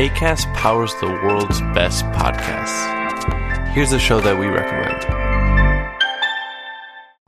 [0.00, 3.68] ACAST powers the world's best podcasts.
[3.74, 5.04] Here's a show that we recommend.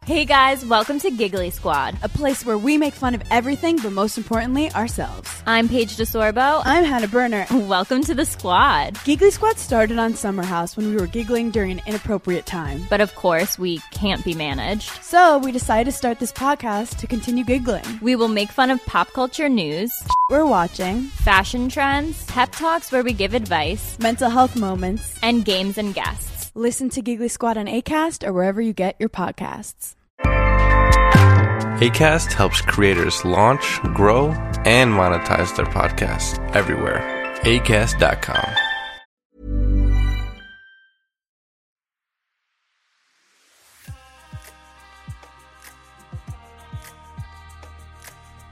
[0.07, 1.98] Hey guys, welcome to Giggly Squad.
[2.03, 5.30] a place where we make fun of everything, but most importantly, ourselves.
[5.46, 6.62] I'm Paige DeSorbo.
[6.64, 7.46] I'm Hannah Berner.
[7.50, 8.98] Welcome to the squad.
[9.04, 12.86] Giggly Squad started on Summer House when we were giggling during an inappropriate time.
[12.89, 14.89] But of course, we can't be managed.
[15.04, 17.84] So we decided to start this podcast to continue giggling.
[18.00, 19.93] We will make fun of pop culture news,
[20.33, 25.19] We're watching fashion trends, pep talks where we give advice, mental health moments.
[25.23, 26.51] and games and guests.
[26.55, 29.95] Listen to Giggly Squad on ACAST or wherever you get your podcasts.
[31.83, 34.29] ACAST helps creators launch, grow,
[34.65, 37.03] and monetize their podcasts everywhere.
[37.42, 38.72] ACAST.com.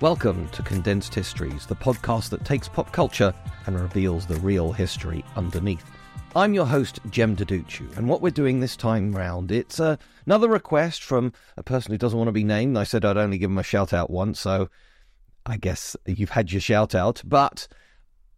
[0.00, 3.34] Welcome to Condensed Histories, the podcast that takes pop culture
[3.66, 5.84] and reveals the real history underneath.
[6.34, 10.48] I'm your host, Jem Duducu, and what we're doing this time round, it's uh, another
[10.48, 12.78] request from a person who doesn't want to be named.
[12.78, 14.70] I said I'd only give him a shout out once, so
[15.44, 17.68] I guess you've had your shout out, but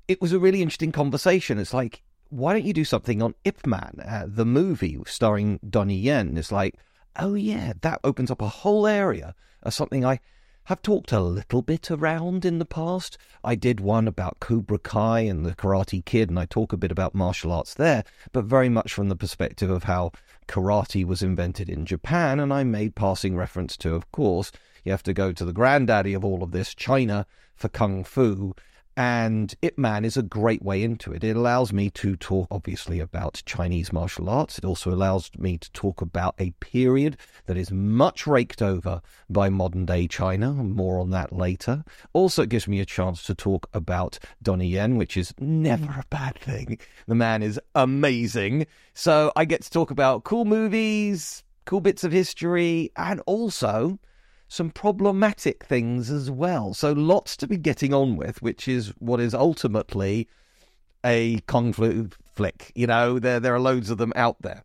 [0.09, 1.61] it was a really interesting conversation.
[1.61, 5.95] It's like, why don't you do something on Ip Man, uh, the movie starring Donnie
[5.95, 6.37] Yen?
[6.37, 6.75] It's like,
[7.21, 10.19] oh yeah, that opens up a whole area of something I
[10.65, 13.19] have talked a little bit around in the past.
[13.43, 16.93] I did one about Cobra Kai and the Karate Kid, and I talk a bit
[16.93, 20.13] about martial arts there, but very much from the perspective of how
[20.47, 24.53] karate was invented in Japan, and I made passing reference to, of course,
[24.85, 28.55] you have to go to the granddaddy of all of this, China, for Kung Fu.
[28.97, 31.25] And Ip Man is a great way into it.
[31.25, 34.59] It allows me to talk, obviously, about Chinese martial arts.
[34.59, 39.49] It also allows me to talk about a period that is much raked over by
[39.49, 40.53] modern day China.
[40.53, 41.85] More on that later.
[42.13, 46.05] Also, it gives me a chance to talk about Donnie Yen, which is never a
[46.11, 46.79] bad thing.
[47.07, 48.67] The man is amazing.
[48.93, 53.99] So I get to talk about cool movies, cool bits of history, and also
[54.53, 56.75] some problematic things as well.
[56.75, 60.29] So lots to be getting on with, which is what is ultimately
[61.03, 62.71] a kung flick.
[62.75, 64.63] You know, there there are loads of them out there.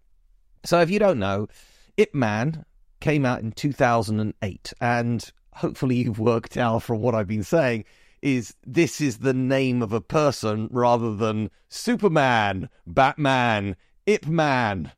[0.66, 1.48] So if you don't know,
[1.96, 2.66] Ip Man
[3.00, 7.86] came out in 2008, and hopefully you've worked out from what I've been saying
[8.22, 14.92] is this is the name of a person rather than Superman, Batman, Ip Man.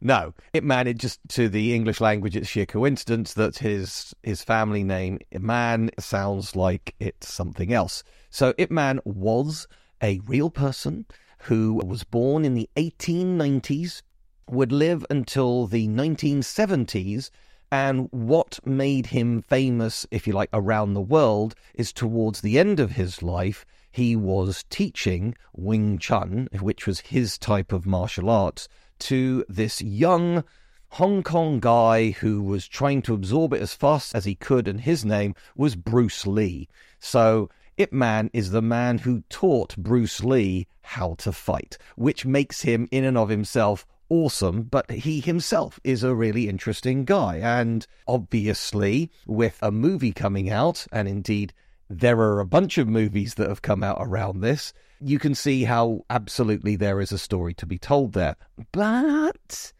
[0.00, 0.86] No, Ip Man.
[0.86, 5.90] It just to the English language, it's sheer coincidence that his his family name Man
[5.98, 8.02] sounds like it's something else.
[8.30, 9.66] So Ip Man was
[10.02, 11.06] a real person
[11.44, 14.02] who was born in the 1890s,
[14.48, 17.30] would live until the 1970s,
[17.70, 22.80] and what made him famous, if you like, around the world is towards the end
[22.80, 23.64] of his life.
[23.90, 28.68] He was teaching Wing Chun, which was his type of martial arts,
[29.00, 30.44] to this young
[30.90, 34.80] Hong Kong guy who was trying to absorb it as fast as he could, and
[34.80, 36.68] his name was Bruce Lee.
[37.00, 42.62] So Ip Man is the man who taught Bruce Lee how to fight, which makes
[42.62, 47.38] him, in and of himself, awesome, but he himself is a really interesting guy.
[47.38, 51.52] And obviously, with a movie coming out, and indeed,
[51.90, 54.72] there are a bunch of movies that have come out around this,
[55.04, 58.36] you can see how absolutely there is a story to be told there.
[58.72, 59.72] But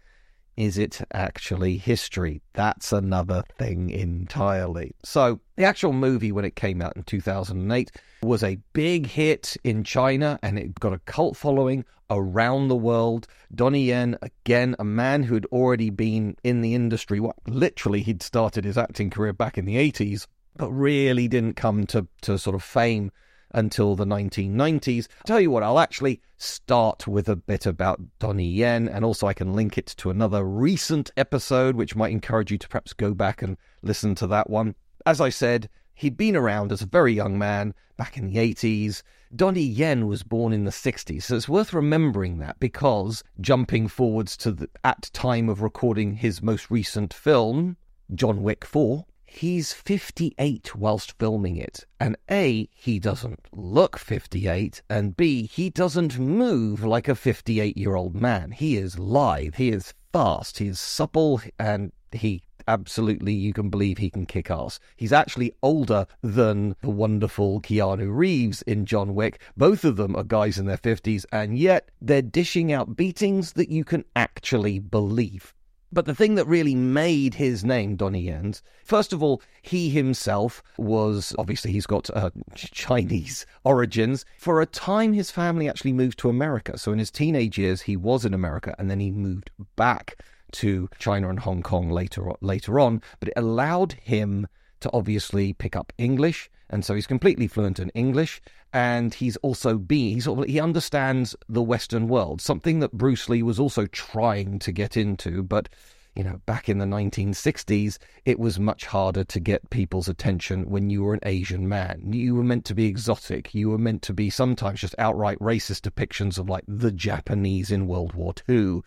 [0.56, 2.42] is it actually history?
[2.52, 4.94] That's another thing entirely.
[5.02, 7.90] So, the actual movie, when it came out in 2008,
[8.22, 13.26] was a big hit in China and it got a cult following around the world.
[13.54, 18.22] Donnie Yen, again, a man who had already been in the industry, well, literally, he'd
[18.22, 20.26] started his acting career back in the 80s,
[20.56, 23.10] but really didn't come to, to sort of fame
[23.54, 25.08] until the 1990s.
[25.08, 29.26] I Tell you what, I'll actually start with a bit about Donnie Yen, and also
[29.26, 33.14] I can link it to another recent episode, which might encourage you to perhaps go
[33.14, 34.74] back and listen to that one.
[35.06, 39.02] As I said, he'd been around as a very young man back in the 80s.
[39.34, 44.36] Donnie Yen was born in the 60s, so it's worth remembering that because jumping forwards
[44.38, 47.76] to the at time of recording his most recent film,
[48.14, 51.84] John Wick 4, he's 58 whilst filming it.
[51.98, 57.94] And A, he doesn't look 58, and B, he doesn't move like a 58 year
[57.94, 58.52] old man.
[58.52, 63.98] He is lithe, he is fast, he is supple, and he absolutely you can believe
[63.98, 64.78] he can kick ass.
[64.96, 69.40] He's actually older than the wonderful Keanu Reeves in John Wick.
[69.56, 73.68] Both of them are guys in their 50s, and yet they're dishing out beatings that
[73.68, 75.54] you can actually believe.
[75.94, 80.60] But the thing that really made his name, Donnie Yen's, first of all, he himself
[80.76, 84.24] was obviously he's got uh, Chinese origins.
[84.36, 86.76] For a time, his family actually moved to America.
[86.78, 90.20] So in his teenage years, he was in America and then he moved back
[90.54, 93.00] to China and Hong Kong later later on.
[93.20, 94.48] But it allowed him
[94.80, 98.42] to obviously pick up English, and so he's completely fluent in English.
[98.72, 103.60] And he's also been he's he understands the Western world, something that Bruce Lee was
[103.60, 105.68] also trying to get into, but.
[106.16, 110.88] You know, back in the 1960s, it was much harder to get people's attention when
[110.88, 112.12] you were an Asian man.
[112.12, 113.52] You were meant to be exotic.
[113.52, 117.88] You were meant to be sometimes just outright racist depictions of like the Japanese in
[117.88, 118.82] World War II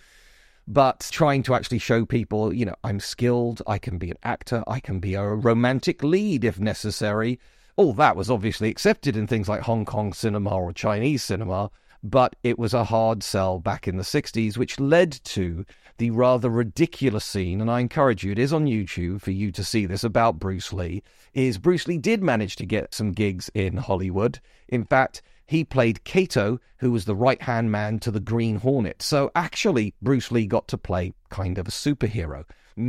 [0.68, 4.64] but trying to actually show people, you know, I'm skilled, I can be an actor,
[4.68, 7.40] I can be a romantic lead if necessary.
[7.78, 11.70] All that was obviously accepted in things like Hong Kong cinema or Chinese cinema,
[12.02, 15.64] but it was a hard sell back in the 60s, which led to
[16.00, 19.64] the rather ridiculous scene, and I encourage you, it is on YouTube for you to
[19.64, 21.04] see this about Bruce Lee,
[21.36, 24.40] is Bruce Lee did manage to get some gigs in Hollywood.
[24.68, 29.02] In fact, he played Kato, who was the right hand man to the Green Hornet.
[29.02, 32.44] So actually, Bruce Lee got to play kind of a superhero.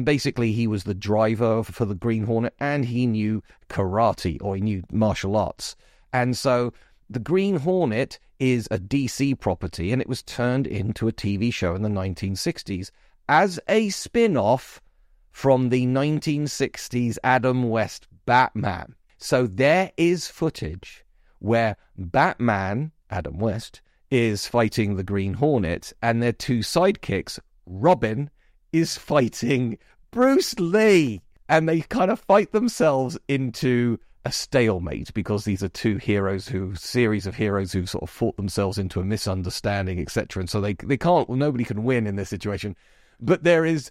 [0.04, 4.60] Basically, he was the driver for the Green Hornet and he knew karate or he
[4.60, 5.76] knew martial arts.
[6.12, 6.72] And so
[7.08, 11.74] the Green Hornet is a DC property and it was turned into a TV show
[11.74, 12.90] in the 1960s
[13.28, 14.82] as a spin off
[15.30, 18.94] from the 1960s Adam West Batman.
[19.16, 21.04] So there is footage
[21.38, 23.80] where Batman, Adam West,
[24.10, 28.30] is fighting the Green Hornet, and their two sidekicks, Robin,
[28.72, 29.78] is fighting
[30.10, 31.20] Bruce Lee.
[31.48, 36.74] And they kind of fight themselves into a stalemate because these are two heroes who
[36.74, 40.74] series of heroes who sort of fought themselves into a misunderstanding etc and so they
[40.84, 42.74] they can't nobody can win in this situation
[43.20, 43.90] but there is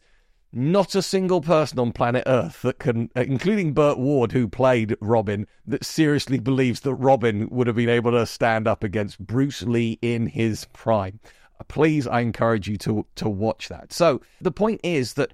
[0.52, 4.96] not a single person on planet Earth that can, uh, including Burt Ward, who played
[5.02, 9.64] Robin, that seriously believes that Robin would have been able to stand up against Bruce
[9.64, 11.20] Lee in his prime.
[11.60, 13.92] Uh, please, I encourage you to to watch that.
[13.92, 15.34] So the point is that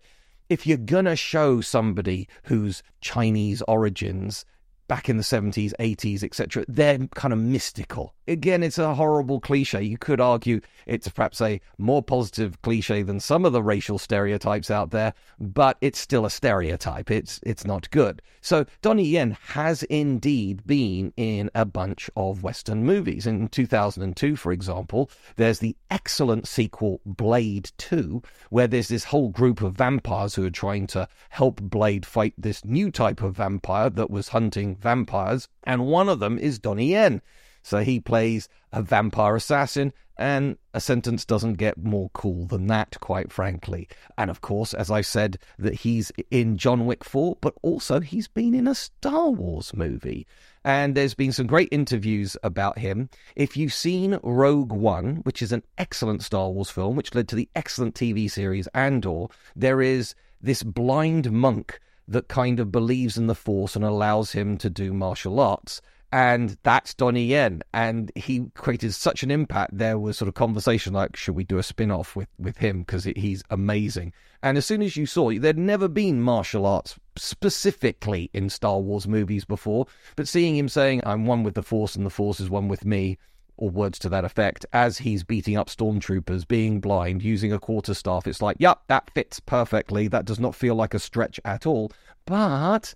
[0.49, 4.45] if you're gonna show somebody whose Chinese origins
[4.93, 8.13] back in the 70s, 80s, etc., they're kind of mystical.
[8.27, 9.81] Again, it's a horrible cliche.
[9.81, 14.69] You could argue it's perhaps a more positive cliche than some of the racial stereotypes
[14.69, 17.09] out there, but it's still a stereotype.
[17.09, 18.21] It's it's not good.
[18.39, 23.25] So Donnie Yen has indeed been in a bunch of Western movies.
[23.25, 29.61] In 2002, for example, there's the excellent sequel Blade 2, where there's this whole group
[29.61, 34.11] of vampires who are trying to help Blade fight this new type of vampire that
[34.11, 37.21] was hunting vampires, and one of them is Donnie Yen.
[37.63, 42.97] So he plays a vampire assassin, and a sentence doesn't get more cool than that,
[42.99, 43.87] quite frankly.
[44.17, 48.27] And of course, as I said, that he's in John Wick 4, but also he's
[48.27, 50.27] been in a Star Wars movie.
[50.63, 53.09] And there's been some great interviews about him.
[53.35, 57.35] If you've seen Rogue One, which is an excellent Star Wars film, which led to
[57.35, 63.27] the excellent TV series Andor, there is this blind monk that kind of believes in
[63.27, 65.81] the Force and allows him to do martial arts.
[66.11, 67.63] And that's Donnie Yen.
[67.73, 69.75] And he created such an impact.
[69.75, 72.81] There was sort of conversation like, should we do a spin off with, with him?
[72.81, 74.13] Because he's amazing.
[74.43, 79.07] And as soon as you saw, there'd never been martial arts specifically in Star Wars
[79.07, 79.87] movies before.
[80.15, 82.85] But seeing him saying, I'm one with the Force and the Force is one with
[82.85, 83.17] me,
[83.57, 88.27] or words to that effect, as he's beating up stormtroopers, being blind, using a quarterstaff.
[88.27, 90.07] It's like, yep, that fits perfectly.
[90.07, 91.91] That does not feel like a stretch at all.
[92.25, 92.93] But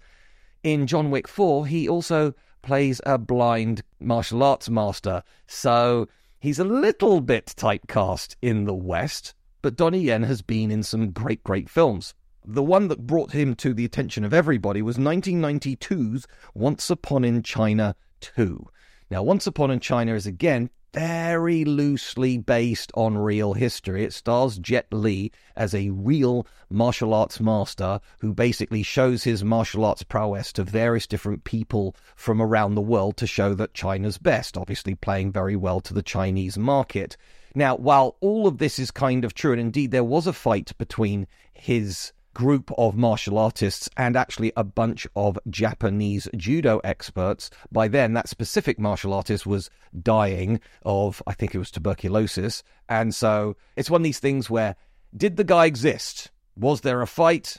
[0.63, 5.23] in John Wick 4, he also plays a blind martial arts master.
[5.47, 6.07] So
[6.39, 11.11] he's a little bit typecast in the West, but Donnie Yen has been in some
[11.11, 12.13] great, great films.
[12.43, 17.43] The one that brought him to the attention of everybody was 1992's Once Upon in
[17.43, 18.65] China 2.
[19.09, 24.03] Now, Once Upon in China is again very loosely based on real history.
[24.03, 29.85] It stars Jet Li as a real martial arts master who basically shows his martial
[29.85, 34.57] arts prowess to various different people from around the world to show that China's best,
[34.57, 37.15] obviously playing very well to the Chinese market.
[37.55, 40.77] Now, while all of this is kind of true, and indeed there was a fight
[40.77, 47.50] between his group of martial artists and actually a bunch of Japanese judo experts.
[47.72, 49.72] By then, that specific martial artist was
[50.03, 52.62] dying of, I think it was tuberculosis.
[52.88, 54.75] And so it's one of these things where
[55.15, 56.29] did the guy exist?
[56.56, 57.58] Was there a fight?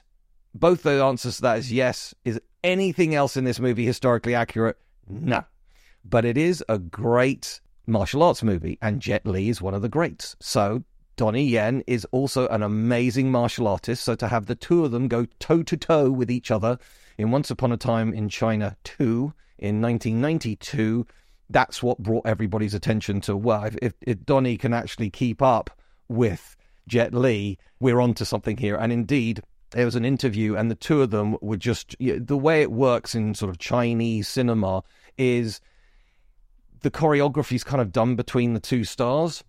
[0.55, 2.15] Both the answers to that is yes.
[2.25, 4.79] Is anything else in this movie historically accurate?
[5.09, 5.43] No.
[6.05, 9.89] But it is a great martial arts movie, and Jet Li is one of the
[9.89, 10.37] greats.
[10.39, 10.85] So
[11.19, 15.09] Donnie Yen is also an amazing martial artist, so to have the two of them
[15.09, 16.79] go toe to toe with each other
[17.19, 21.05] in Once Upon a Time in China 2 in 1992,
[21.51, 25.71] that's what brought everybody's attention to, well, if, if, if Donnie can actually keep up
[26.07, 26.57] with
[26.87, 28.77] Jet Li, we're onto something here.
[28.77, 32.63] And indeed, there was an interview, and the two of them were just the way
[32.63, 34.85] it works in sort of Chinese cinema
[35.17, 35.61] is
[36.83, 39.43] the choreography is kind of done between the two stars.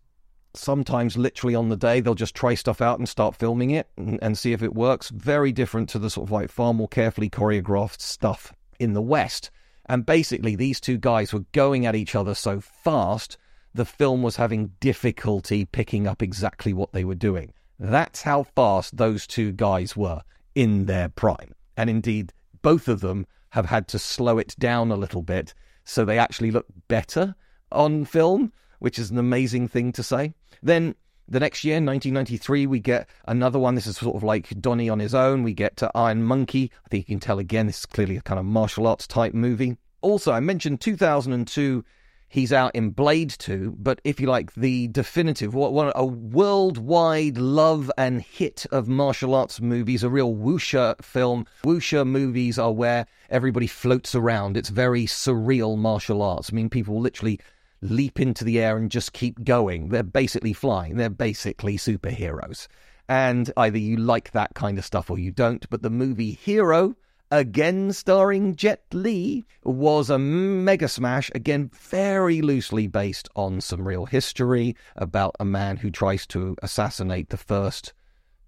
[0.53, 4.17] Sometimes, literally on the day, they'll just try stuff out and start filming it and,
[4.21, 5.09] and see if it works.
[5.09, 9.51] Very different to the sort of like far more carefully choreographed stuff in the West.
[9.85, 13.37] And basically, these two guys were going at each other so fast,
[13.73, 17.53] the film was having difficulty picking up exactly what they were doing.
[17.79, 20.21] That's how fast those two guys were
[20.55, 21.53] in their prime.
[21.77, 25.53] And indeed, both of them have had to slow it down a little bit
[25.83, 27.35] so they actually look better
[27.71, 30.33] on film, which is an amazing thing to say.
[30.61, 30.95] Then
[31.27, 33.75] the next year, 1993, we get another one.
[33.75, 35.43] This is sort of like Donnie on his own.
[35.43, 36.71] We get to Iron Monkey.
[36.85, 39.33] I think you can tell again, this is clearly a kind of martial arts type
[39.33, 39.77] movie.
[40.01, 41.83] Also, I mentioned 2002
[42.29, 47.37] he's out in Blade 2, but if you like, the definitive, what one a worldwide
[47.37, 51.45] love and hit of martial arts movies, a real wuxia film.
[51.63, 54.55] Wuxia movies are where everybody floats around.
[54.55, 56.51] It's very surreal martial arts.
[56.51, 57.39] I mean, people literally
[57.81, 59.89] leap into the air and just keep going.
[59.89, 60.97] They're basically flying.
[60.97, 62.67] They're basically superheroes.
[63.07, 65.67] And either you like that kind of stuff or you don't.
[65.69, 66.95] But the movie Hero
[67.31, 74.05] again starring Jet Li, was a mega smash, again, very loosely based on some real
[74.05, 77.93] history about a man who tries to assassinate the first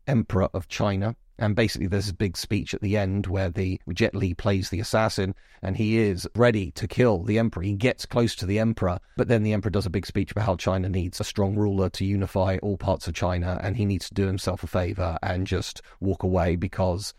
[0.07, 1.15] emperor of China.
[1.37, 4.79] And basically, there's a big speech at the end where the Jet Li plays the
[4.79, 7.63] assassin, and he is ready to kill the emperor.
[7.63, 10.45] He gets close to the emperor, but then the emperor does a big speech about
[10.45, 14.07] how China needs a strong ruler to unify all parts of China, and he needs
[14.09, 17.13] to do himself a favor and just walk away because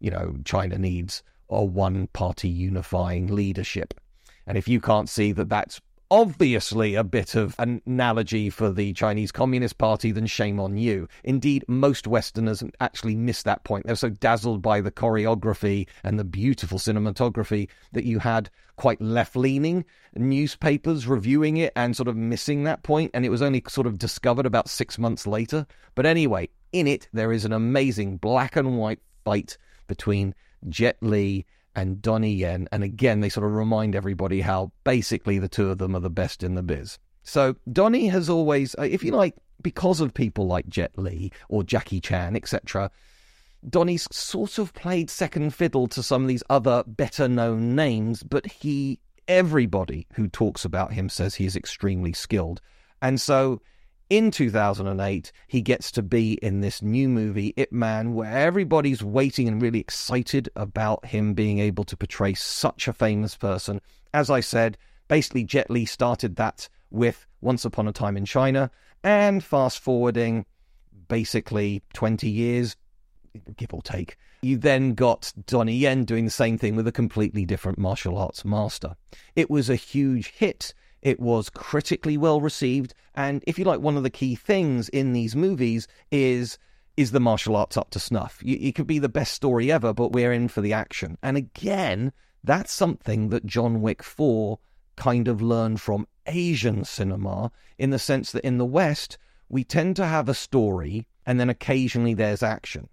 [0.00, 3.94] you know, China needs a one party unifying leadership.
[4.46, 8.92] And if you can't see that that's obviously a bit of an analogy for the
[8.92, 11.08] Chinese Communist Party, then shame on you.
[11.24, 13.86] Indeed, most Westerners actually miss that point.
[13.86, 19.36] They're so dazzled by the choreography and the beautiful cinematography that you had quite left
[19.36, 19.84] leaning
[20.14, 23.98] newspapers reviewing it and sort of missing that point, and it was only sort of
[23.98, 25.66] discovered about six months later.
[25.94, 30.34] But anyway, in it, there is an amazing black and white fight between
[30.68, 32.66] Jet Li and Donnie Yen.
[32.72, 36.10] And again, they sort of remind everybody how basically the two of them are the
[36.10, 36.98] best in the biz.
[37.22, 41.62] So Donnie has always, uh, if you like, because of people like Jet Li or
[41.62, 42.90] Jackie Chan, etc.,
[43.68, 48.46] Donnie's sort of played second fiddle to some of these other better known names, but
[48.46, 52.60] he, everybody who talks about him says he is extremely skilled.
[53.02, 53.60] And so
[54.08, 59.48] in 2008, he gets to be in this new movie, Ip Man, where everybody's waiting
[59.48, 63.80] and really excited about him being able to portray such a famous person.
[64.14, 68.70] As I said, basically, Jet Li started that with Once Upon a Time in China,
[69.02, 70.46] and fast forwarding
[71.08, 72.76] basically 20 years,
[73.56, 77.44] give or take, you then got Donnie Yen doing the same thing with a completely
[77.44, 78.96] different martial arts master.
[79.34, 80.72] It was a huge hit
[81.06, 85.12] it was critically well received, and if you like, one of the key things in
[85.12, 86.58] these movies is
[86.96, 88.42] is the martial arts up to snuff?
[88.44, 91.16] It could be the best story ever, but we're in for the action.
[91.22, 94.58] And again, that's something that John Wick 4
[94.96, 99.16] kind of learned from Asian cinema in the sense that in the West,
[99.48, 102.88] we tend to have a story and then occasionally there's action.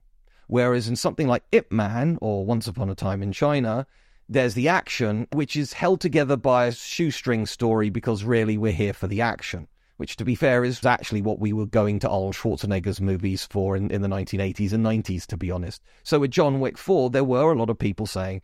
[0.46, 3.88] Whereas in something like Ip Man or Once Upon a Time in China,
[4.30, 8.94] there's the action, which is held together by a shoestring story because really we're here
[8.94, 9.68] for the action.
[9.98, 13.76] Which, to be fair, is actually what we were going to Arnold Schwarzenegger's movies for
[13.76, 15.84] in, in the 1980s and 90s, to be honest.
[16.02, 18.42] So with John Wick 4, there were a lot of people saying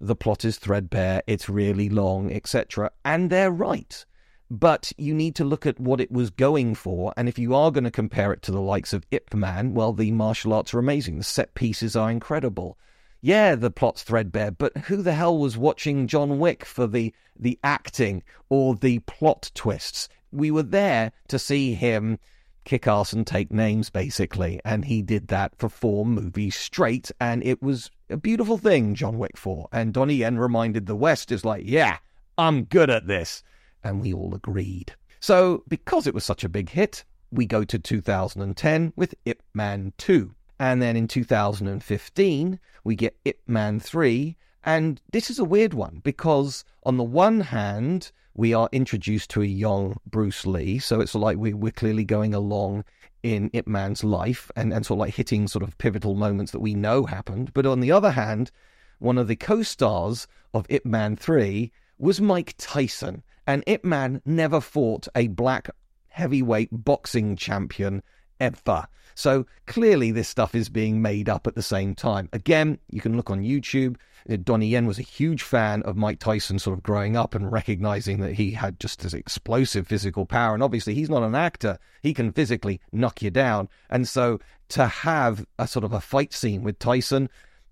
[0.00, 2.90] the plot is threadbare, it's really long, etc.
[3.04, 4.04] And they're right.
[4.50, 7.12] But you need to look at what it was going for.
[7.16, 9.92] And if you are going to compare it to the likes of Ip Man, well,
[9.92, 11.18] the martial arts are amazing.
[11.18, 12.78] The set pieces are incredible
[13.20, 17.58] yeah, the plot's threadbare, but who the hell was watching John Wick for the the
[17.62, 20.08] acting or the plot twists?
[20.32, 22.18] We were there to see him
[22.64, 27.42] kick ass and take names, basically, and he did that for four movies straight, and
[27.44, 29.68] it was a beautiful thing, John Wick 4.
[29.72, 31.98] And Donnie Yen reminded the West is like, yeah,
[32.36, 33.42] I'm good at this.
[33.82, 34.94] And we all agreed.
[35.20, 39.92] So, because it was such a big hit, we go to 2010 with Ip Man
[39.98, 40.34] 2.
[40.58, 44.36] And then in 2015, we get Ip Man 3.
[44.64, 49.42] And this is a weird one because, on the one hand, we are introduced to
[49.42, 50.78] a young Bruce Lee.
[50.78, 52.84] So it's like we, we're clearly going along
[53.22, 56.60] in Ip Man's life and, and sort of like hitting sort of pivotal moments that
[56.60, 57.52] we know happened.
[57.54, 58.50] But on the other hand,
[58.98, 63.22] one of the co stars of Ip Man 3 was Mike Tyson.
[63.46, 65.70] And Ip Man never fought a black
[66.08, 68.02] heavyweight boxing champion
[68.40, 68.86] ever.
[69.14, 72.28] So clearly, this stuff is being made up at the same time.
[72.34, 73.96] Again, you can look on YouTube.
[74.28, 77.50] Uh, Donnie Yen was a huge fan of Mike Tyson sort of growing up and
[77.50, 80.52] recognizing that he had just this explosive physical power.
[80.52, 83.70] And obviously, he's not an actor, he can physically knock you down.
[83.88, 84.38] And so
[84.70, 87.30] to have a sort of a fight scene with Tyson,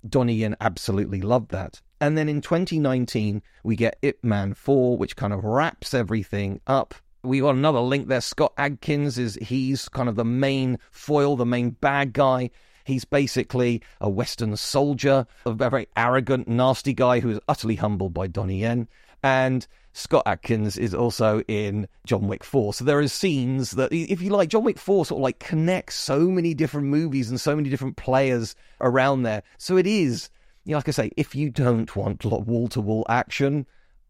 [0.09, 1.83] Donnie Yen absolutely loved that.
[2.00, 6.94] And then in 2019, we get Ip Man 4, which kind of wraps everything up
[7.25, 8.21] we got another link there.
[8.21, 12.50] Scott Adkins is he's kind of the main foil, the main bad guy.
[12.85, 18.26] He's basically a Western soldier, a very arrogant, nasty guy who is utterly humbled by
[18.26, 18.88] Donnie Yen.
[19.23, 22.75] And Scott Adkins is also in John Wick 4.
[22.75, 25.95] So there are scenes that, if you like, John Wick 4 sort of like connects
[25.95, 29.43] so many different movies and so many different players around there.
[29.57, 30.28] So it is,
[30.64, 33.66] you know, like I say, if you don't want wall to wall action,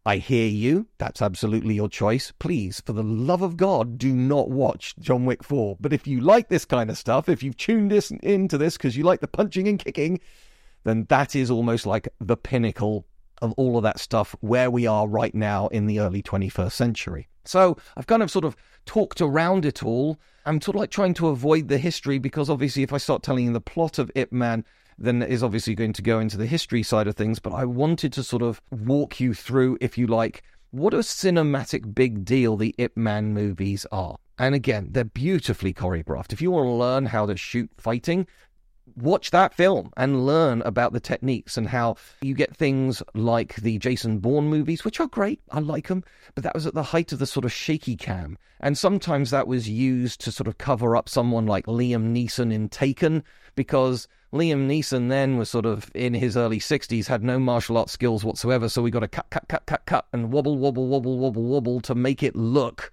[0.07, 0.87] I hear you.
[0.99, 2.31] That's absolutely your choice.
[2.37, 5.77] Please, for the love of God, do not watch John Wick 4.
[5.79, 8.95] But if you like this kind of stuff, if you've tuned this into this because
[8.95, 10.19] you like the punching and kicking,
[10.83, 13.07] then that is almost like the pinnacle
[13.41, 17.27] of all of that stuff where we are right now in the early 21st century.
[17.43, 20.19] So I've kind of sort of talked around it all.
[20.45, 23.45] I'm sort of like trying to avoid the history because obviously, if I start telling
[23.45, 24.63] you the plot of Ip Man,
[24.97, 27.39] then is obviously going to go into the history side of things.
[27.39, 31.95] But I wanted to sort of walk you through, if you like, what a cinematic
[31.95, 34.17] big deal the Ip Man movies are.
[34.37, 36.33] And again, they're beautifully choreographed.
[36.33, 38.27] If you want to learn how to shoot fighting,
[38.95, 43.77] watch that film and learn about the techniques and how you get things like the
[43.77, 45.41] Jason Bourne movies, which are great.
[45.51, 46.03] I like them.
[46.33, 48.37] But that was at the height of the sort of shaky cam.
[48.59, 52.69] And sometimes that was used to sort of cover up someone like Liam Neeson in
[52.69, 53.23] Taken
[53.55, 57.93] because Liam Neeson then was sort of in his early 60s, had no martial arts
[57.93, 58.69] skills whatsoever.
[58.69, 61.81] So we got to cut, cut, cut, cut, cut, and wobble, wobble, wobble, wobble, wobble
[61.81, 62.91] to make it look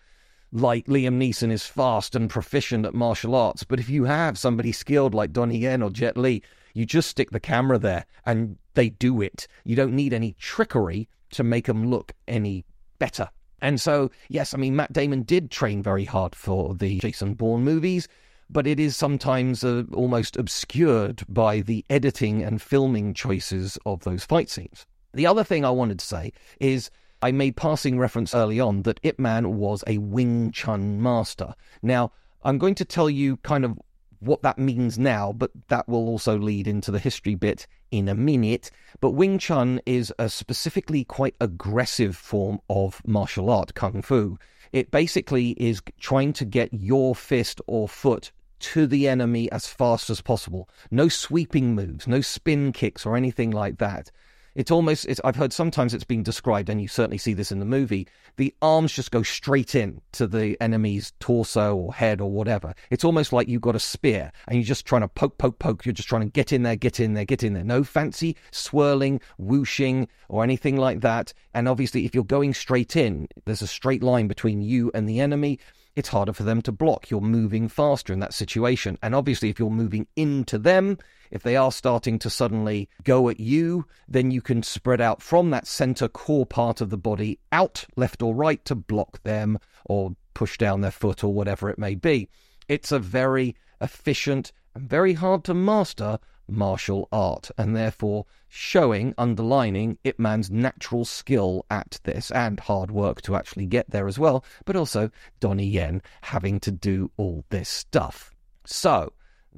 [0.53, 3.65] like Liam Neeson is fast and proficient at martial arts.
[3.65, 6.43] But if you have somebody skilled like Donnie Yen or Jet Li,
[6.75, 9.47] you just stick the camera there and they do it.
[9.65, 12.65] You don't need any trickery to make them look any
[12.99, 13.29] better.
[13.61, 17.62] And so, yes, I mean, Matt Damon did train very hard for the Jason Bourne
[17.62, 18.09] movies
[18.53, 24.25] but it is sometimes uh, almost obscured by the editing and filming choices of those
[24.25, 24.85] fight scenes.
[25.15, 26.91] The other thing I wanted to say is
[27.23, 31.55] I made passing reference early on that Ip Man was a Wing Chun master.
[31.81, 32.11] Now,
[32.43, 33.79] I'm going to tell you kind of
[34.19, 38.15] what that means now, but that will also lead into the history bit in a
[38.15, 38.73] minute.
[39.01, 44.37] But Wing Chun is a specifically quite aggressive form of martial art, Kung Fu.
[44.73, 50.09] It basically is trying to get your fist or foot to the enemy as fast
[50.11, 50.69] as possible.
[50.91, 54.11] No sweeping moves, no spin kicks or anything like that.
[54.55, 57.59] It's almost, it's, I've heard sometimes it's been described, and you certainly see this in
[57.59, 58.07] the movie.
[58.37, 62.75] The arms just go straight in to the enemy's torso or head or whatever.
[62.91, 65.87] It's almost like you've got a spear and you're just trying to poke, poke, poke.
[65.87, 67.65] You're just trying to get in there, get in there, get in there.
[67.65, 71.33] No fancy swirling, whooshing, or anything like that.
[71.55, 75.21] And obviously, if you're going straight in, there's a straight line between you and the
[75.21, 75.59] enemy
[75.94, 77.11] it's harder for them to block.
[77.11, 78.98] You're moving faster in that situation.
[79.02, 80.98] And obviously, if you're moving into them,
[81.31, 85.50] if they are starting to suddenly go at you, then you can spread out from
[85.50, 90.14] that center core part of the body out left or right to block them or
[90.35, 92.28] push down their foot or whatever it may be.
[92.68, 99.98] It's a very efficient and very hard to master martial art, and therefore showing, underlining
[100.05, 104.44] Ip Man's natural skill at this and hard work to actually get there as well,
[104.64, 108.33] but also Donnie Yen having to do all this stuff.
[108.64, 109.12] So,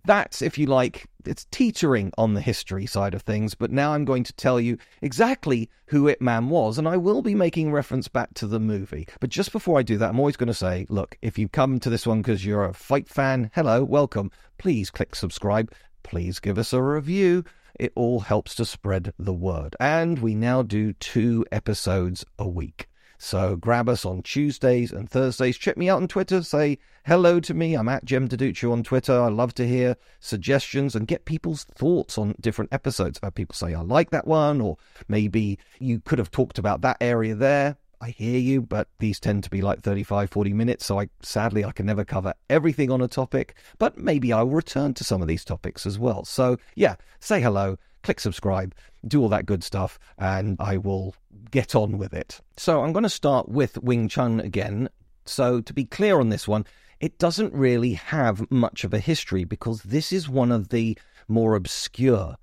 [0.04, 4.04] that's, if you like, it's teetering on the history side of things, but now I'm
[4.04, 8.08] going to tell you exactly who Ip Man was, and I will be making reference
[8.08, 9.06] back to the movie.
[9.20, 11.78] But just before I do that, I'm always going to say, look, if you come
[11.80, 14.30] to this one because you're a fight fan, hello, welcome.
[14.58, 15.72] Please click subscribe
[16.04, 17.44] please give us a review.
[17.80, 19.74] It all helps to spread the word.
[19.80, 22.88] And we now do two episodes a week.
[23.18, 25.56] So grab us on Tuesdays and Thursdays.
[25.56, 26.42] Check me out on Twitter.
[26.42, 27.74] Say hello to me.
[27.74, 29.18] I'm at Jem Duducu on Twitter.
[29.18, 33.18] I love to hear suggestions and get people's thoughts on different episodes.
[33.22, 34.76] Had people say, I like that one, or
[35.08, 37.76] maybe you could have talked about that area there.
[38.00, 40.86] I hear you, but these tend to be like 35, 40 minutes.
[40.86, 44.52] So I sadly I can never cover everything on a topic, but maybe I will
[44.52, 46.24] return to some of these topics as well.
[46.24, 48.74] So yeah, say hello, click subscribe,
[49.06, 51.14] do all that good stuff, and I will
[51.50, 52.40] get on with it.
[52.56, 54.88] So I'm going to start with Wing Chun again.
[55.24, 56.66] So to be clear on this one,
[57.00, 60.96] it doesn't really have much of a history because this is one of the
[61.28, 62.36] more obscure,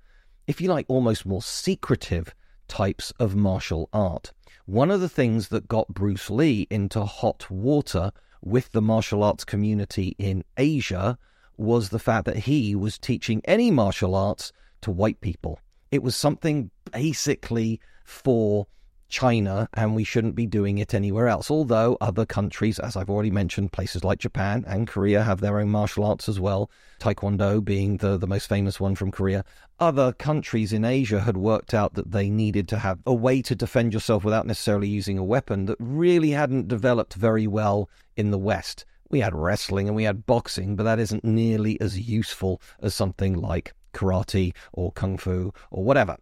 [0.46, 2.34] if you like, almost more secretive
[2.68, 4.32] types of martial art.
[4.66, 9.44] One of the things that got Bruce Lee into hot water with the martial arts
[9.44, 11.18] community in Asia
[11.56, 15.58] was the fact that he was teaching any martial arts to white people.
[15.90, 18.68] It was something basically for
[19.12, 21.50] China, and we shouldn't be doing it anywhere else.
[21.50, 25.68] Although other countries, as I've already mentioned, places like Japan and Korea have their own
[25.68, 29.44] martial arts as well, Taekwondo being the, the most famous one from Korea.
[29.78, 33.54] Other countries in Asia had worked out that they needed to have a way to
[33.54, 38.38] defend yourself without necessarily using a weapon that really hadn't developed very well in the
[38.38, 38.86] West.
[39.10, 43.34] We had wrestling and we had boxing, but that isn't nearly as useful as something
[43.34, 46.16] like karate or kung fu or whatever.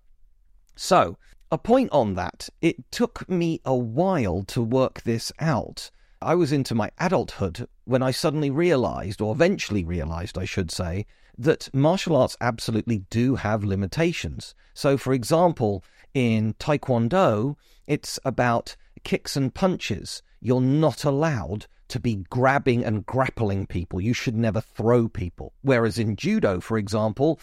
[0.74, 1.16] So,
[1.50, 5.90] a point on that, it took me a while to work this out.
[6.22, 11.06] I was into my adulthood when I suddenly realized, or eventually realized, I should say,
[11.36, 14.54] that martial arts absolutely do have limitations.
[14.74, 15.82] So, for example,
[16.12, 20.22] in Taekwondo, it's about kicks and punches.
[20.40, 24.00] You're not allowed to be grabbing and grappling people.
[24.00, 25.54] You should never throw people.
[25.62, 27.40] Whereas in Judo, for example,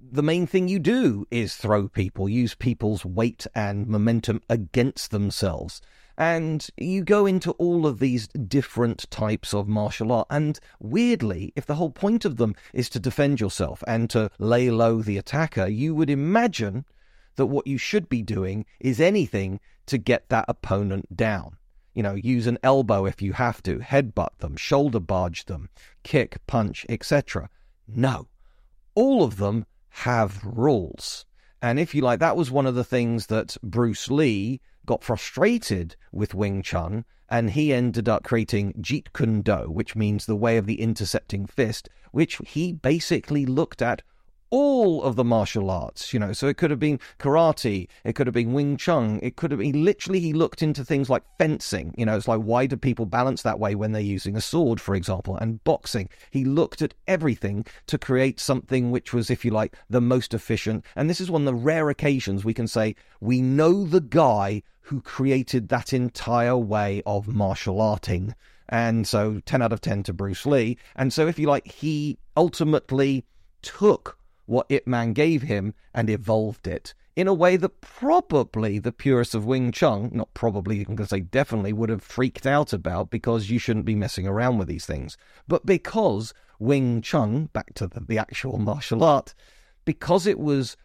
[0.00, 5.80] the main thing you do is throw people, use people's weight and momentum against themselves.
[6.18, 10.26] And you go into all of these different types of martial art.
[10.30, 14.70] And weirdly, if the whole point of them is to defend yourself and to lay
[14.70, 16.86] low the attacker, you would imagine
[17.36, 21.56] that what you should be doing is anything to get that opponent down.
[21.94, 25.68] You know, use an elbow if you have to, headbutt them, shoulder barge them,
[26.02, 27.48] kick, punch, etc.
[27.88, 28.28] No.
[28.94, 29.66] All of them
[30.00, 31.24] have rules.
[31.62, 35.96] And if you like, that was one of the things that Bruce Lee got frustrated
[36.12, 40.58] with Wing Chun, and he ended up creating Jeet Kune Do, which means the way
[40.58, 44.02] of the intercepting fist, which he basically looked at
[44.50, 46.32] all of the martial arts, you know.
[46.32, 49.60] So it could have been karate, it could have been Wing Chun, it could have
[49.60, 52.16] been literally he looked into things like fencing, you know.
[52.16, 55.36] It's like why do people balance that way when they're using a sword, for example,
[55.36, 56.08] and boxing.
[56.30, 60.84] He looked at everything to create something which was, if you like, the most efficient.
[60.94, 64.62] And this is one of the rare occasions we can say we know the guy
[64.82, 68.32] who created that entire way of martial arting.
[68.68, 70.76] And so 10 out of 10 to Bruce Lee.
[70.94, 73.24] And so, if you like, he ultimately
[73.62, 78.92] took what Ip Man gave him and evolved it in a way that probably the
[78.92, 83.10] purists of Wing Chun, not probably, going to say definitely, would have freaked out about
[83.10, 85.16] because you shouldn't be messing around with these things.
[85.48, 89.34] But because Wing Chun, back to the, the actual martial art,
[89.86, 90.76] because it was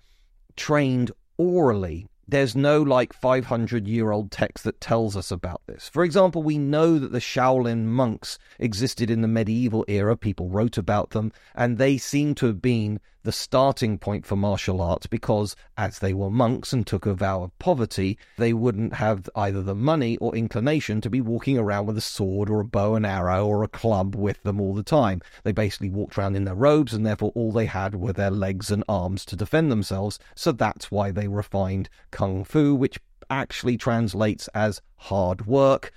[0.56, 5.90] trained orally there's no like 500 year old text that tells us about this.
[5.90, 10.78] For example, we know that the Shaolin monks existed in the medieval era, people wrote
[10.78, 15.56] about them, and they seem to have been the starting point for martial arts because,
[15.78, 19.76] as they were monks and took a vow of poverty, they wouldn't have either the
[19.76, 23.46] money or inclination to be walking around with a sword or a bow and arrow
[23.46, 25.22] or a club with them all the time.
[25.44, 28.72] They basically walked around in their robes, and therefore all they had were their legs
[28.72, 34.48] and arms to defend themselves, so that's why they refined kung fu, which actually translates
[34.50, 35.92] as hard work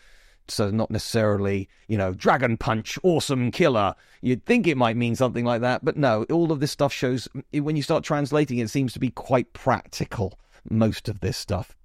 [0.48, 3.94] so not necessarily, you know, dragon punch, awesome killer.
[4.20, 7.28] You'd think it might mean something like that, but no, all of this stuff shows
[7.52, 11.76] when you start translating it seems to be quite practical, most of this stuff.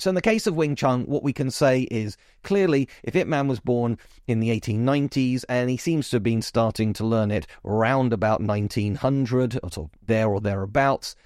[0.00, 3.26] So in the case of Wing Chun, what we can say is clearly if Ip
[3.26, 7.32] Man was born in the 1890s and he seems to have been starting to learn
[7.32, 11.16] it around about 1900 or sort of there or thereabouts,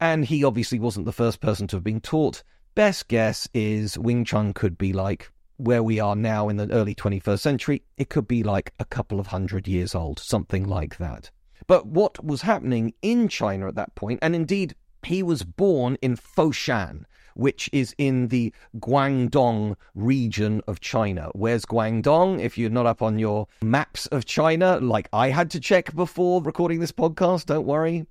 [0.00, 2.42] and he obviously wasn't the first person to have been taught,
[2.74, 6.94] best guess is Wing Chun could be like where we are now in the early
[6.94, 11.30] 21st century, it could be like a couple of hundred years old, something like that.
[11.66, 16.16] But what was happening in China at that point, and indeed, he was born in
[16.16, 21.30] Foshan, which is in the Guangdong region of China.
[21.34, 22.40] Where's Guangdong?
[22.40, 26.42] If you're not up on your maps of China, like I had to check before
[26.42, 28.06] recording this podcast, don't worry.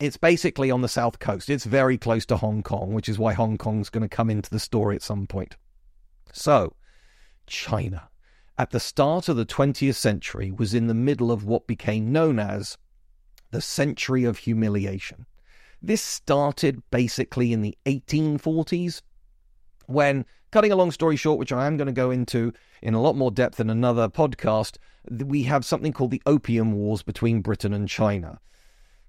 [0.00, 1.50] It's basically on the south coast.
[1.50, 4.48] It's very close to Hong Kong, which is why Hong Kong's going to come into
[4.48, 5.56] the story at some point.
[6.32, 6.72] So,
[7.50, 8.08] China,
[8.56, 12.38] at the start of the 20th century, was in the middle of what became known
[12.38, 12.78] as
[13.50, 15.26] the century of humiliation.
[15.82, 19.02] This started basically in the 1840s
[19.86, 23.00] when, cutting a long story short, which I am going to go into in a
[23.00, 24.76] lot more depth in another podcast,
[25.10, 28.40] we have something called the Opium Wars between Britain and China.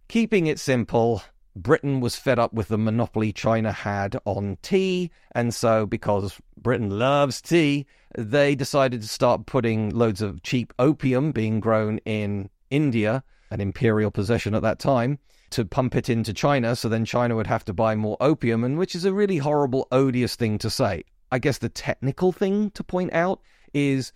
[0.08, 1.22] Keeping it simple,
[1.56, 6.98] Britain was fed up with the monopoly China had on tea, and so because Britain
[6.98, 7.86] loves tea,
[8.18, 14.12] they decided to start putting loads of cheap opium being grown in India, an imperial
[14.12, 17.74] possession at that time, to pump it into China, so then China would have to
[17.74, 21.04] buy more opium, and which is a really horrible, odious thing to say.
[21.32, 23.42] I guess the technical thing to point out
[23.74, 24.14] is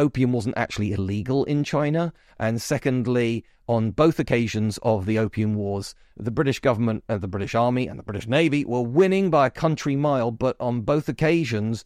[0.00, 2.12] opium wasn't actually illegal in China.
[2.38, 7.54] And secondly, on both occasions of the Opium Wars, the British government, and the British
[7.54, 10.30] Army, and the British Navy were winning by a country mile.
[10.30, 11.84] But on both occasions,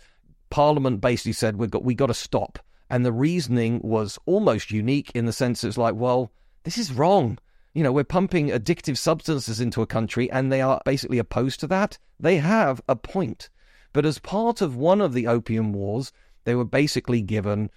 [0.48, 2.59] Parliament basically said we got we got to stop.
[2.88, 6.31] And the reasoning was almost unique in the sense it's like, well,
[6.62, 7.38] this is wrong.
[7.74, 11.66] You know, we're pumping addictive substances into a country and they are basically opposed to
[11.68, 11.98] that.
[12.20, 13.50] They have a point.
[13.92, 16.12] But as part of one of the Opium Wars,
[16.44, 17.70] they were basically given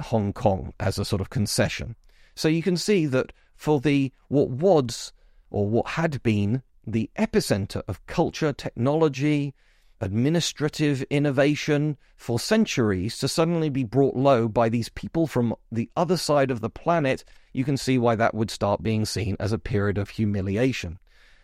[0.00, 1.96] Hong Kong as a sort of concession.
[2.34, 5.12] So you can see that for the what was
[5.50, 9.54] or what had been the epicenter of culture, technology,
[10.00, 16.16] administrative innovation for centuries to suddenly be brought low by these people from the other
[16.16, 19.58] side of the planet, you can see why that would start being seen as a
[19.58, 20.98] period of humiliation.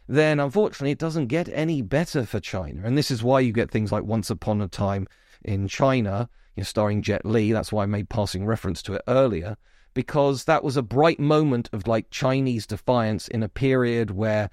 [0.06, 2.82] Then, unfortunately, it doesn't get any better for China.
[2.84, 5.06] And this is why you get things like Once Upon a Time
[5.42, 7.52] in China, you know, starring Jet Li.
[7.52, 9.56] That's why I made passing reference to it earlier,
[9.92, 14.50] because that was a bright moment of like Chinese defiance in a period where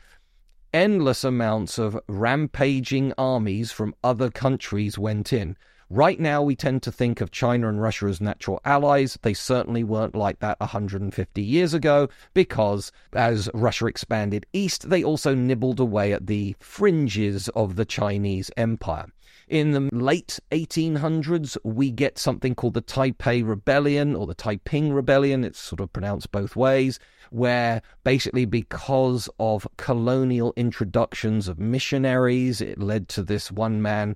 [0.74, 5.58] endless amounts of rampaging armies from other countries went in.
[5.90, 9.20] Right now, we tend to think of China and Russia as natural allies.
[9.24, 15.36] They certainly weren't like that 150 years ago because as Russia expanded east, they also
[15.36, 19.08] nibbled away at the fringes of the Chinese empire.
[19.52, 25.44] In the late 1800s, we get something called the Taipei Rebellion or the Taiping Rebellion.
[25.44, 27.00] It's sort of pronounced both ways,
[27.32, 34.16] where basically because of colonial introductions of missionaries, it led to this one man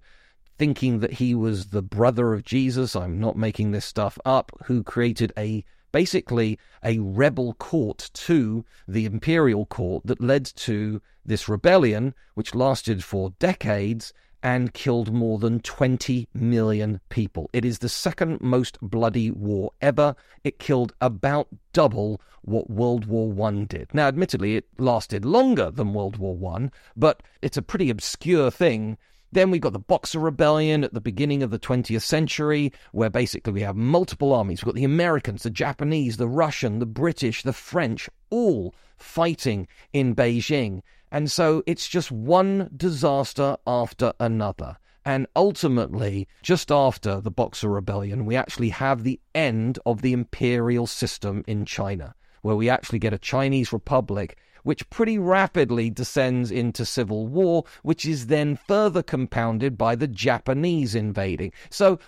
[0.58, 2.95] thinking that he was the brother of Jesus.
[2.95, 9.04] I'm not making this stuff up, who created a basically a rebel court to the
[9.04, 14.13] imperial court that led to this rebellion, which lasted for decades
[14.45, 17.49] and killed more than 20 million people.
[17.51, 20.15] It is the second most bloody war ever.
[20.43, 23.91] It killed about double what World War I did.
[23.91, 28.99] Now, admittedly, it lasted longer than World War I, but it's a pretty obscure thing.
[29.31, 33.51] Then we've got the Boxer Rebellion at the beginning of the 20th century, where basically
[33.51, 34.62] we have multiple armies.
[34.62, 40.13] We've got the Americans, the Japanese, the Russian, the British, the French, all fighting in
[40.13, 40.84] Beijing.
[41.12, 44.78] And so it's just one disaster after another.
[45.06, 50.88] And ultimately, just after the Boxer Rebellion, we actually have the end of the imperial
[50.88, 56.84] system in China, where we actually get a Chinese republic, which pretty rapidly descends into
[56.84, 61.52] civil war, which is then further compounded by the Japanese invading.
[61.70, 62.00] So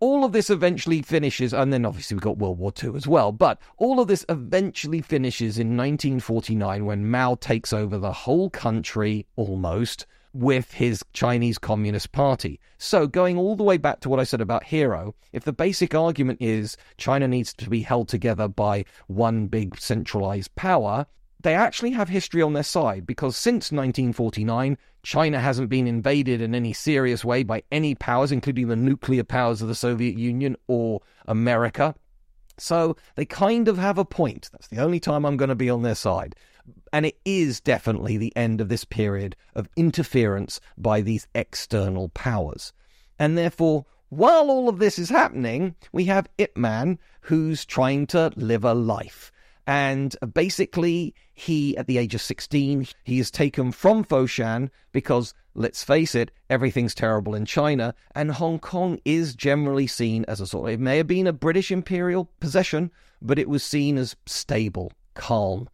[0.00, 3.32] all of this eventually finishes, and then obviously we've got World War II as well,
[3.32, 9.26] but all of this eventually finishes in 1949 when Mao takes over the whole country
[9.36, 12.60] almost with his Chinese Communist Party.
[12.76, 15.94] So, going all the way back to what I said about Hero, if the basic
[15.94, 21.06] argument is China needs to be held together by one big centralized power,
[21.44, 26.54] they actually have history on their side because since 1949, China hasn't been invaded in
[26.54, 31.02] any serious way by any powers, including the nuclear powers of the Soviet Union or
[31.26, 31.94] America.
[32.56, 34.48] So they kind of have a point.
[34.52, 36.34] That's the only time I'm going to be on their side.
[36.94, 42.72] And it is definitely the end of this period of interference by these external powers.
[43.18, 48.32] And therefore, while all of this is happening, we have Ip Man who's trying to
[48.36, 49.30] live a life.
[49.66, 55.82] And basically, he, at the age of 16, he is taken from Foshan because, let's
[55.82, 60.68] face it, everything's terrible in China, and Hong Kong is generally seen as a sort
[60.68, 62.90] of, it may have been a British imperial possession,
[63.22, 65.68] but it was seen as stable, calm,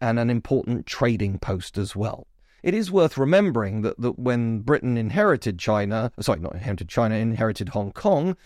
[0.00, 2.26] and an important trading post as well.
[2.64, 7.68] It is worth remembering that, that when Britain inherited China, sorry, not inherited China, inherited
[7.68, 8.36] Hong Kong,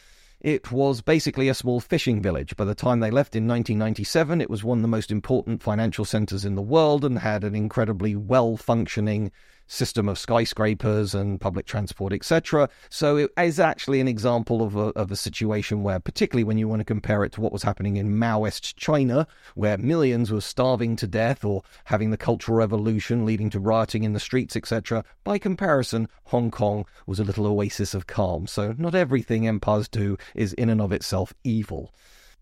[0.41, 2.57] it was basically a small fishing village.
[2.57, 6.05] By the time they left in 1997, it was one of the most important financial
[6.05, 9.33] centers in the world and had an incredibly well functioning
[9.71, 12.69] system of skyscrapers and public transport, etc.
[12.89, 16.67] So it is actually an example of a, of a situation where, particularly when you
[16.67, 20.97] want to compare it to what was happening in Maoist China, where millions were starving
[20.97, 25.39] to death or having the Cultural Revolution leading to rioting in the streets, etc., by
[25.39, 28.49] comparison, Hong Kong was a little oasis of calm.
[28.49, 31.95] So not everything empires do is in and of itself evil.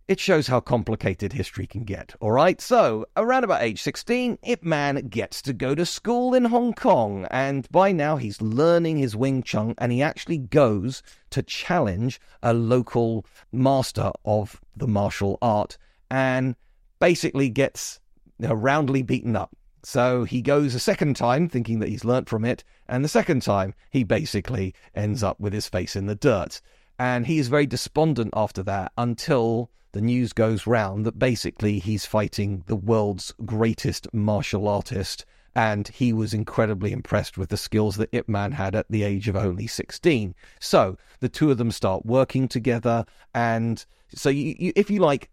[0.08, 2.14] It shows how complicated history can get.
[2.20, 6.46] All right, so around about age 16, Ip Man gets to go to school in
[6.46, 11.42] Hong Kong, and by now he's learning his Wing Chun, and he actually goes to
[11.42, 15.76] challenge a local master of the martial art,
[16.10, 16.56] and
[17.00, 18.00] basically gets
[18.38, 19.54] you know, roundly beaten up.
[19.82, 23.42] So he goes a second time, thinking that he's learnt from it, and the second
[23.42, 26.62] time he basically ends up with his face in the dirt.
[26.98, 32.04] And he is very despondent after that until the news goes round that basically he's
[32.04, 35.24] fighting the world's greatest martial artist.
[35.54, 39.28] And he was incredibly impressed with the skills that Ip Man had at the age
[39.28, 40.34] of only 16.
[40.60, 43.04] So the two of them start working together.
[43.34, 45.30] And so, you, you, if you like,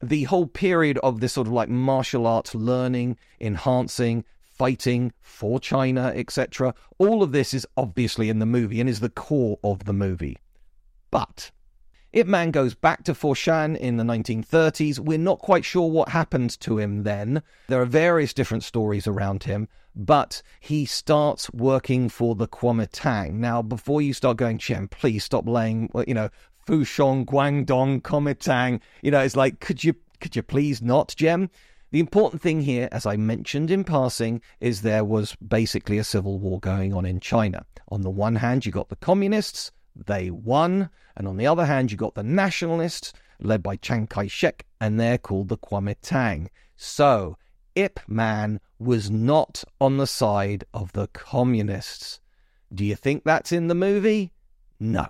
[0.00, 6.12] the whole period of this sort of like martial arts learning, enhancing, fighting for China,
[6.14, 9.92] etc., all of this is obviously in the movie and is the core of the
[9.92, 10.36] movie.
[11.10, 11.50] But
[12.16, 15.00] Ip Man goes back to Foshan in the 1930s.
[15.00, 17.42] We're not quite sure what happened to him then.
[17.66, 23.32] There are various different stories around him, but he starts working for the Kuomintang.
[23.32, 26.28] Now, before you start going, Jem, please stop laying, you know,
[26.68, 28.80] Foshan, Guangdong, Kuomintang.
[29.02, 31.50] You know, it's like, could you could you please not, Jem?
[31.90, 36.38] The important thing here, as I mentioned in passing, is there was basically a civil
[36.38, 37.66] war going on in China.
[37.88, 40.90] On the one hand, you got the communists, they won.
[41.16, 44.98] And on the other hand, you got the nationalists, led by Chiang Kai shek, and
[44.98, 46.48] they're called the Kuomintang.
[46.76, 47.36] So,
[47.74, 52.20] Ip Man was not on the side of the communists.
[52.72, 54.32] Do you think that's in the movie?
[54.80, 55.06] No,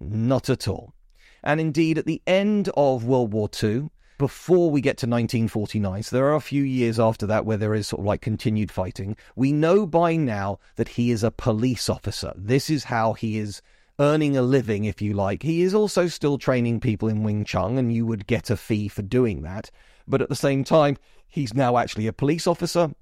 [0.00, 0.94] not at all.
[1.42, 6.16] And indeed, at the end of World War II, before we get to 1949, so
[6.16, 9.16] there are a few years after that where there is sort of like continued fighting,
[9.36, 12.32] we know by now that he is a police officer.
[12.36, 13.60] This is how he is
[13.98, 15.42] earning a living, if you like.
[15.42, 18.88] He is also still training people in Wing Chun, and you would get a fee
[18.88, 19.70] for doing that.
[20.06, 20.96] But at the same time,
[21.28, 22.92] he's now actually a police officer.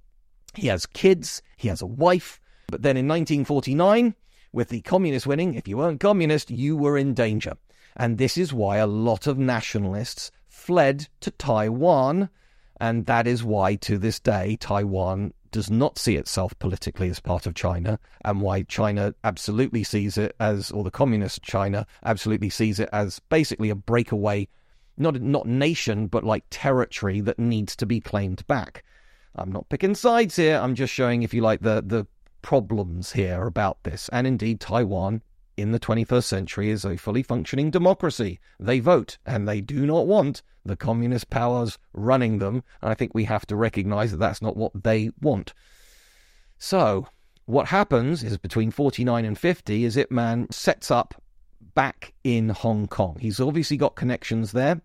[0.54, 2.40] He has kids, he has a wife.
[2.68, 4.14] But then in 1949,
[4.52, 7.54] with the communists winning, if you weren't communist, you were in danger.
[7.96, 12.28] And this is why a lot of nationalists fled to Taiwan.
[12.80, 17.46] And that is why, to this day, Taiwan does not see itself politically as part
[17.46, 22.80] of China, and why China absolutely sees it as, or the communist China absolutely sees
[22.80, 24.48] it as basically a breakaway,
[24.96, 28.82] not not nation, but like territory that needs to be claimed back.
[29.36, 30.58] I'm not picking sides here.
[30.58, 32.06] I'm just showing, if you like, the the
[32.42, 35.22] problems here about this, and indeed Taiwan
[35.56, 38.40] in the 21st century is a fully functioning democracy.
[38.58, 42.62] They vote, and they do not want the communist powers running them.
[42.80, 45.52] And I think we have to recognize that that's not what they want.
[46.58, 47.06] So,
[47.46, 51.20] what happens is between 49 and 50 is Ip Man sets up
[51.74, 53.18] back in Hong Kong.
[53.20, 54.80] He's obviously got connections there.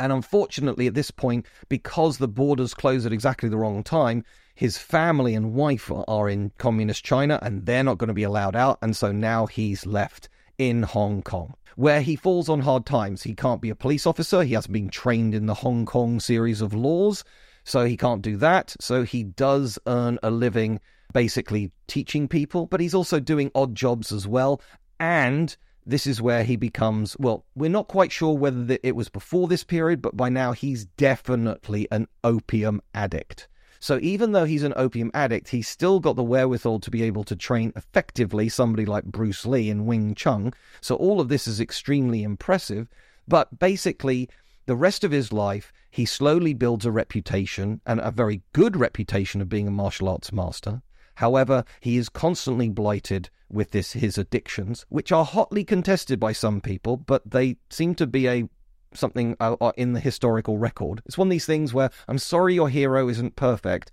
[0.00, 4.24] And unfortunately, at this point, because the borders close at exactly the wrong time,
[4.58, 8.56] his family and wife are in communist China and they're not going to be allowed
[8.56, 8.76] out.
[8.82, 13.22] And so now he's left in Hong Kong, where he falls on hard times.
[13.22, 14.42] He can't be a police officer.
[14.42, 17.22] He hasn't been trained in the Hong Kong series of laws.
[17.62, 18.74] So he can't do that.
[18.80, 20.80] So he does earn a living
[21.12, 24.60] basically teaching people, but he's also doing odd jobs as well.
[24.98, 29.46] And this is where he becomes well, we're not quite sure whether it was before
[29.46, 33.46] this period, but by now he's definitely an opium addict.
[33.80, 37.24] So even though he's an opium addict, he's still got the wherewithal to be able
[37.24, 40.52] to train effectively somebody like Bruce Lee in Wing Chun.
[40.80, 42.88] So all of this is extremely impressive.
[43.26, 44.28] But basically,
[44.66, 49.40] the rest of his life, he slowly builds a reputation and a very good reputation
[49.40, 50.82] of being a martial arts master.
[51.16, 56.60] However, he is constantly blighted with this his addictions, which are hotly contested by some
[56.60, 58.48] people, but they seem to be a
[58.94, 61.02] something uh, uh, in the historical record.
[61.06, 63.90] It's one of these things where I'm sorry your hero isn't perfect,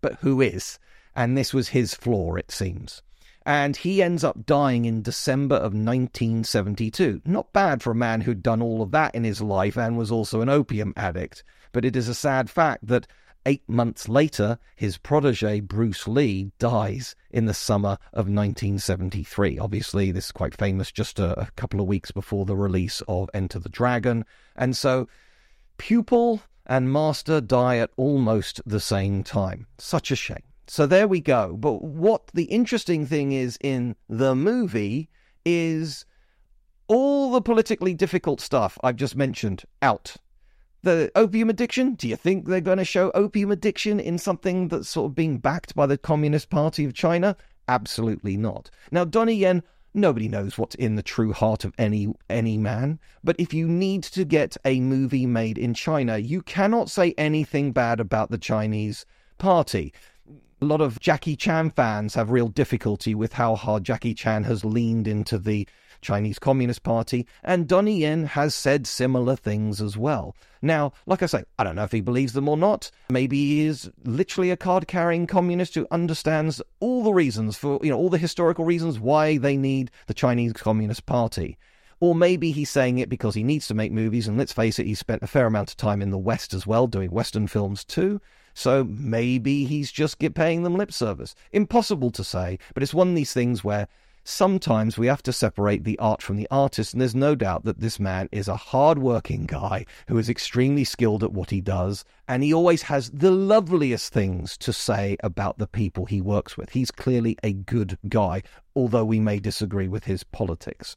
[0.00, 0.78] but who is?
[1.14, 3.02] And this was his flaw, it seems.
[3.46, 7.22] And he ends up dying in December of 1972.
[7.24, 10.12] Not bad for a man who'd done all of that in his life and was
[10.12, 11.42] also an opium addict.
[11.72, 13.06] But it is a sad fact that
[13.46, 19.58] Eight months later, his protege Bruce Lee dies in the summer of 1973.
[19.58, 23.30] Obviously, this is quite famous just a, a couple of weeks before the release of
[23.32, 24.26] Enter the Dragon.
[24.56, 25.08] And so,
[25.78, 29.66] pupil and master die at almost the same time.
[29.78, 30.42] Such a shame.
[30.66, 31.56] So there we go.
[31.58, 35.08] But what the interesting thing is in the movie
[35.44, 36.04] is
[36.86, 40.16] all the politically difficult stuff I've just mentioned out
[40.82, 41.94] the opium addiction?
[41.94, 45.38] Do you think they're going to show opium addiction in something that's sort of being
[45.38, 47.36] backed by the Communist Party of China?
[47.68, 48.70] Absolutely not.
[48.90, 49.62] Now, Donnie Yen
[49.92, 53.00] Nobody knows what's in the true heart of any any man.
[53.24, 57.72] But if you need to get a movie made in China, you cannot say anything
[57.72, 59.04] bad about the Chinese
[59.38, 59.92] party.
[60.62, 64.64] A lot of Jackie Chan fans have real difficulty with how hard Jackie Chan has
[64.64, 65.66] leaned into the
[66.00, 70.34] Chinese Communist Party, and Donnie Yen has said similar things as well.
[70.62, 72.90] Now, like I say, I don't know if he believes them or not.
[73.08, 77.90] Maybe he is literally a card carrying communist who understands all the reasons for, you
[77.90, 81.56] know, all the historical reasons why they need the Chinese Communist Party.
[82.00, 84.86] Or maybe he's saying it because he needs to make movies, and let's face it,
[84.86, 87.84] he spent a fair amount of time in the West as well, doing Western films
[87.84, 88.20] too.
[88.54, 91.34] So maybe he's just paying them lip service.
[91.52, 93.86] Impossible to say, but it's one of these things where
[94.24, 97.80] sometimes we have to separate the art from the artist, and there's no doubt that
[97.80, 102.42] this man is a hard-working guy who is extremely skilled at what he does, and
[102.42, 106.70] he always has the loveliest things to say about the people he works with.
[106.70, 108.42] He's clearly a good guy,
[108.76, 110.96] although we may disagree with his politics.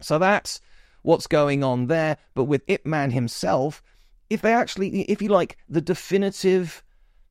[0.00, 0.60] So that's
[1.02, 2.16] what's going on there.
[2.34, 3.82] But with Ip Man himself,
[4.30, 6.82] if they actually, if you like, the definitive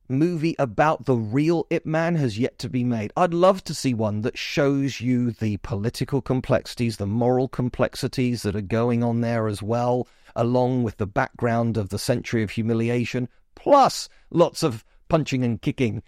[0.08, 3.12] movie about the real Ip Man has yet to be made.
[3.16, 8.56] I'd love to see one that shows you the political complexities, the moral complexities that
[8.56, 13.28] are going on there as well, along with the background of the century of humiliation,
[13.54, 16.02] plus lots of punching and kicking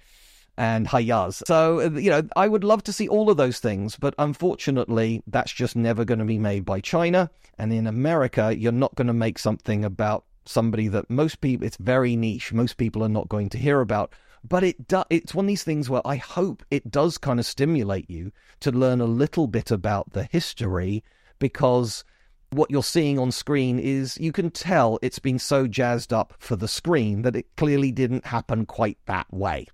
[0.57, 1.43] and hayas.
[1.47, 5.53] So, you know, I would love to see all of those things, but unfortunately, that's
[5.53, 7.31] just never going to be made by China.
[7.59, 11.77] And in America, you're not going to make something about somebody that most people it's
[11.77, 14.13] very niche most people are not going to hear about
[14.47, 17.47] but it do, it's one of these things where i hope it does kind of
[17.47, 18.31] stimulate you
[18.61, 21.03] to learn a little bit about the history
[21.39, 22.05] because
[22.51, 26.57] what you're seeing on screen is you can tell it's been so jazzed up for
[26.57, 29.67] the screen that it clearly didn't happen quite that way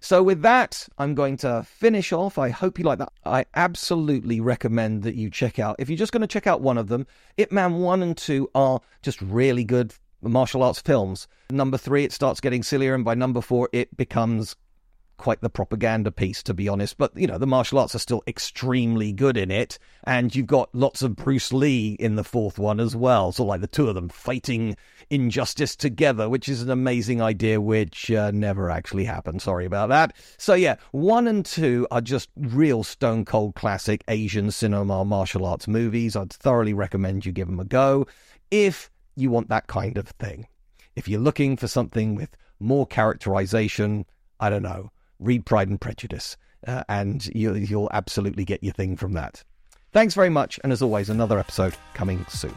[0.00, 2.38] so, with that, I'm going to finish off.
[2.38, 3.12] I hope you like that.
[3.24, 6.78] I absolutely recommend that you check out, if you're just going to check out one
[6.78, 11.28] of them, Ip Man 1 and 2 are just really good martial arts films.
[11.50, 14.56] Number three, it starts getting sillier, and by number four, it becomes
[15.16, 16.98] quite the propaganda piece, to be honest.
[16.98, 19.78] But, you know, the martial arts are still extremely good in it.
[20.04, 23.32] And you've got lots of Bruce Lee in the fourth one as well.
[23.32, 24.76] So, like the two of them fighting
[25.10, 29.42] injustice together, which is an amazing idea, which uh, never actually happened.
[29.42, 30.14] Sorry about that.
[30.38, 35.68] So, yeah, one and two are just real stone cold classic Asian cinema martial arts
[35.68, 36.16] movies.
[36.16, 38.06] I'd thoroughly recommend you give them a go
[38.50, 40.46] if you want that kind of thing.
[40.94, 44.06] If you're looking for something with more characterization,
[44.40, 46.36] I don't know, read Pride and Prejudice,
[46.66, 49.42] uh, and you, you'll absolutely get your thing from that.
[49.92, 52.54] Thanks very much, and as always, another episode coming soon.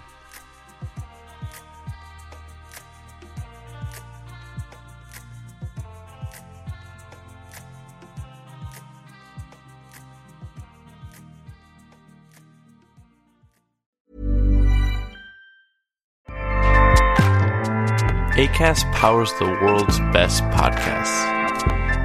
[18.39, 21.39] ACAST powers the world's best podcasts.